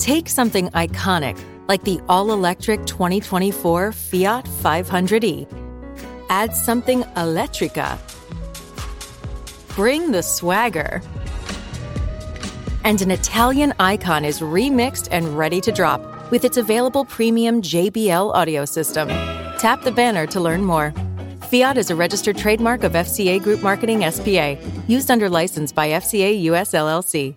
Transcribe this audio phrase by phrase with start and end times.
[0.00, 5.46] Take something iconic like the all electric 2024 Fiat 500e.
[6.30, 7.98] Add something electrica.
[9.76, 11.02] Bring the swagger.
[12.82, 18.34] And an Italian icon is remixed and ready to drop with its available premium JBL
[18.34, 19.06] audio system.
[19.58, 20.94] Tap the banner to learn more.
[21.50, 24.56] Fiat is a registered trademark of FCA Group Marketing SPA,
[24.88, 27.36] used under license by FCA US LLC.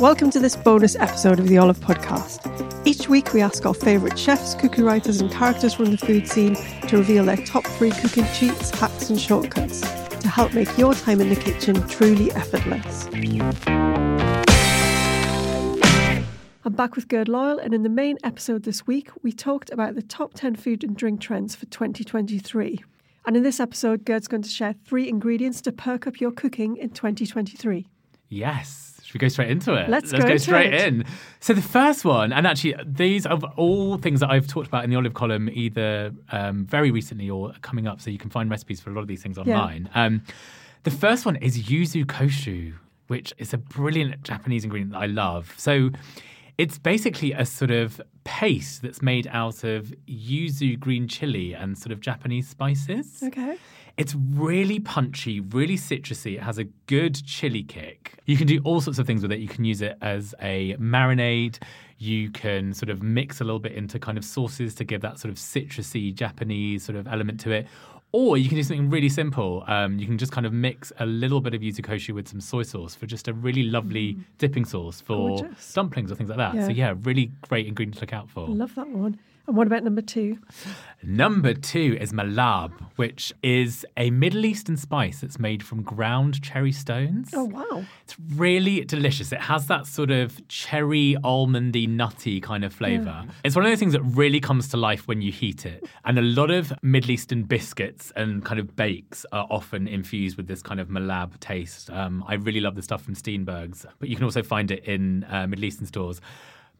[0.00, 2.86] Welcome to this bonus episode of the Olive Podcast.
[2.86, 6.54] Each week, we ask our favourite chefs, cookie writers, and characters from the food scene
[6.88, 11.20] to reveal their top three cooking cheats, hacks, and shortcuts to help make your time
[11.20, 13.08] in the kitchen truly effortless.
[16.64, 19.96] I'm back with Gurd Loyal, and in the main episode this week, we talked about
[19.96, 22.82] the top 10 food and drink trends for 2023.
[23.26, 26.78] And in this episode, Gurd's going to share three ingredients to perk up your cooking
[26.78, 27.86] in 2023.
[28.30, 28.99] Yes.
[29.10, 29.88] Should we go straight into it?
[29.88, 30.86] Let's Let's go go, straight it.
[30.86, 31.04] in.
[31.40, 34.90] So the first one, and actually these are all things that I've talked about in
[34.90, 38.00] the olive column, either um, very recently or coming up.
[38.00, 39.90] So you can find recipes for a lot of these things online.
[39.96, 40.22] Um,
[40.84, 42.72] the first one is yuzu kosho,
[43.08, 45.54] which is a brilliant Japanese ingredient that I love.
[45.56, 45.90] So
[46.56, 51.90] it's basically a sort of paste that's made out of yuzu green chili and sort
[51.90, 53.24] of Japanese spices.
[53.24, 53.56] Okay.
[54.00, 56.36] It's really punchy, really citrusy.
[56.36, 58.14] It has a good chili kick.
[58.24, 59.40] You can do all sorts of things with it.
[59.40, 61.58] You can use it as a marinade.
[61.98, 65.18] You can sort of mix a little bit into kind of sauces to give that
[65.18, 67.66] sort of citrusy Japanese sort of element to it.
[68.12, 69.62] Or you can do something really simple.
[69.68, 72.40] Um, you can just kind of mix a little bit of yuzu kosho with some
[72.40, 75.72] soy sauce for just a really lovely dipping sauce for Gorgeous.
[75.72, 76.52] dumplings or things like that.
[76.54, 76.88] So Yeah.
[76.90, 78.48] yeah, really great ingredient to look out for.
[78.48, 79.18] Love that one.
[79.46, 80.38] And what about number two?
[81.02, 86.70] Number two is mahlab, which is a Middle Eastern spice that's made from ground cherry
[86.70, 87.30] stones.
[87.32, 87.84] Oh, wow.
[88.04, 89.32] It's really delicious.
[89.32, 93.24] It has that sort of cherry, almondy, nutty kind of flavor.
[93.42, 95.84] It's one of those things that really comes to life when you heat it.
[96.04, 100.46] And a lot of Middle Eastern biscuits and kind of bakes are often infused with
[100.46, 101.90] this kind of mahlab taste.
[101.90, 105.24] Um, I really love the stuff from Steenberg's, but you can also find it in
[105.24, 106.20] uh, Middle Eastern stores.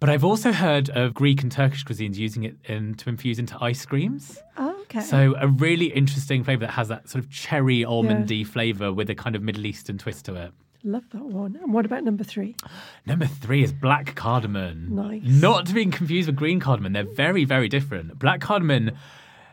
[0.00, 3.56] But I've also heard of Greek and Turkish cuisines using it in, to infuse into
[3.60, 4.38] ice creams.
[4.56, 5.00] Oh, okay.
[5.00, 9.14] So a really interesting flavor that has that sort of cherry almondy flavor with a
[9.14, 10.52] kind of Middle Eastern twist to it.
[10.82, 11.58] Love that one.
[11.62, 12.56] And what about number three?
[13.04, 14.94] Number three is black cardamom.
[14.94, 15.20] Nice.
[15.22, 16.94] Not to be confused with green cardamom.
[16.94, 18.18] They're very, very different.
[18.18, 18.92] Black cardamom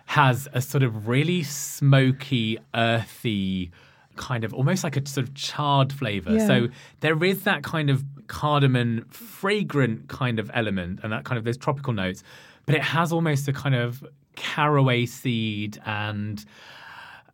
[0.08, 3.72] has a sort of really smoky, earthy,
[4.16, 6.34] kind of almost like a sort of charred flavor.
[6.34, 6.48] Yeah.
[6.48, 6.68] So
[7.02, 11.58] there is that kind of cardamom, fragrant kind of element and that kind of those
[11.58, 12.24] tropical notes,
[12.66, 14.06] but it has almost a kind of
[14.36, 16.46] caraway seed and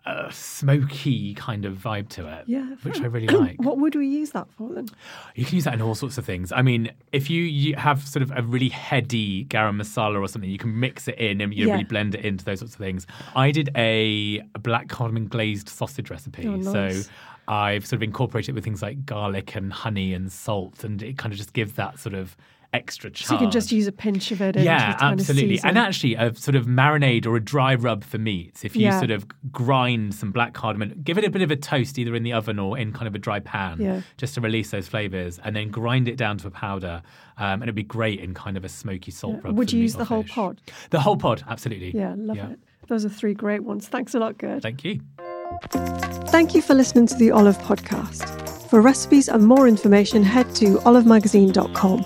[0.06, 2.76] a smoky kind of vibe to it, Yeah.
[2.84, 3.56] which I really like.
[3.62, 4.88] what would we use that for then?
[5.36, 6.52] You can use that in all sorts of things.
[6.52, 10.50] I mean, if you, you have sort of a really heady garam masala or something,
[10.50, 11.74] you can mix it in and you Yeah.
[11.74, 13.08] really blend it into those sorts of things.
[13.36, 16.48] I did a, a black cardamom glazed sausage recipe.
[16.48, 17.06] Oh, nice.
[17.06, 17.10] So
[17.48, 21.18] I've sort of incorporated it with things like garlic and honey and salt, and it
[21.18, 22.36] kind of just gives that sort of
[22.74, 23.28] extra charge.
[23.28, 24.56] So you can just use a pinch of it.
[24.58, 25.60] yeah, absolutely.
[25.64, 28.66] And actually, a sort of marinade or a dry rub for meats.
[28.66, 29.00] If you Yeah.
[29.00, 32.24] sort of grind some black cardamom, give it a bit of a toast either in
[32.24, 34.02] the oven or in kind of a dry pan, Yeah.
[34.18, 37.02] just to release those flavors, and then grind it down to a powder.
[37.38, 39.58] Um, and it'd be great in kind of a smoky salt rub.
[39.58, 40.32] Would you use the whole fish.
[40.34, 40.62] pod?
[40.90, 41.92] The whole pod, absolutely.
[41.96, 42.60] Yeah, love it.
[42.88, 43.88] Those are three great ones.
[43.88, 44.62] Thanks a lot, Gurd.
[44.62, 45.00] Thank you.
[45.72, 48.68] Thank you for listening to the Olive Podcast.
[48.70, 52.06] For recipes and more information, head to olivemagazine.com.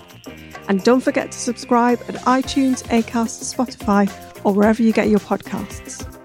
[0.68, 4.12] And don't forget to subscribe at iTunes, Acast, Spotify,
[4.44, 6.17] or wherever you get your podcasts.